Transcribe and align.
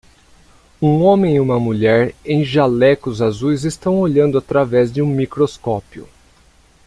Um 0.81 1.03
homem 1.03 1.35
e 1.35 1.39
uma 1.39 1.59
mulher 1.59 2.15
em 2.25 2.43
jalecos 2.43 3.21
azuis 3.21 3.63
estão 3.65 3.99
olhando 3.99 4.35
através 4.35 4.91
de 4.91 4.99
um 4.99 5.05
microscópio. 5.05 6.09